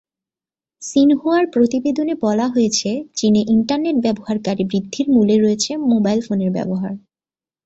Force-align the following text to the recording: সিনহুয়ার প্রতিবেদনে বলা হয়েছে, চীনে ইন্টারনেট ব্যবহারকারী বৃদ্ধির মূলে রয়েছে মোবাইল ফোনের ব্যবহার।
সিনহুয়ার 0.81 1.45
প্রতিবেদনে 1.53 2.13
বলা 2.21 2.45
হয়েছে, 2.47 2.89
চীনে 3.15 3.41
ইন্টারনেট 3.47 3.97
ব্যবহারকারী 4.01 4.63
বৃদ্ধির 4.63 5.07
মূলে 5.09 5.35
রয়েছে 5.37 5.71
মোবাইল 5.91 6.19
ফোনের 6.21 6.51
ব্যবহার। 6.51 6.93